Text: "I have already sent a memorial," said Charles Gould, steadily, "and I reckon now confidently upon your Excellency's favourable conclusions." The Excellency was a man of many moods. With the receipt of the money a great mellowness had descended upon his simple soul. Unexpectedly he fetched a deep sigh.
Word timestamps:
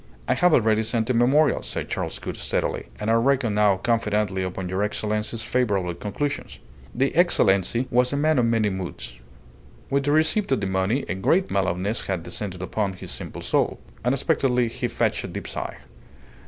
"I 0.27 0.33
have 0.33 0.51
already 0.51 0.81
sent 0.81 1.11
a 1.11 1.13
memorial," 1.13 1.61
said 1.61 1.87
Charles 1.89 2.17
Gould, 2.17 2.35
steadily, 2.35 2.87
"and 2.99 3.11
I 3.11 3.13
reckon 3.13 3.53
now 3.53 3.77
confidently 3.77 4.41
upon 4.41 4.67
your 4.67 4.81
Excellency's 4.81 5.43
favourable 5.43 5.93
conclusions." 5.93 6.57
The 6.95 7.13
Excellency 7.15 7.85
was 7.91 8.11
a 8.11 8.17
man 8.17 8.39
of 8.39 8.45
many 8.45 8.71
moods. 8.71 9.19
With 9.91 10.05
the 10.05 10.11
receipt 10.11 10.51
of 10.51 10.59
the 10.59 10.65
money 10.65 11.05
a 11.07 11.13
great 11.13 11.51
mellowness 11.51 12.07
had 12.07 12.23
descended 12.23 12.63
upon 12.63 12.93
his 12.93 13.11
simple 13.11 13.43
soul. 13.43 13.79
Unexpectedly 14.03 14.69
he 14.69 14.87
fetched 14.87 15.23
a 15.23 15.27
deep 15.27 15.47
sigh. 15.47 15.77